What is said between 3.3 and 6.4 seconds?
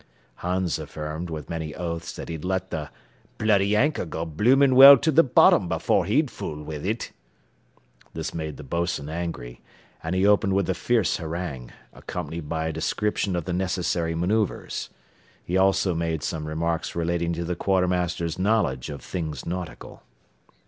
"bloody hancor go bloomin' well to the bottom before he'd